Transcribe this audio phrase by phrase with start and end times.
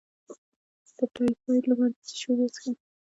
[0.95, 2.73] د ټایفایډ لپاره د څه شي اوبه وڅښم؟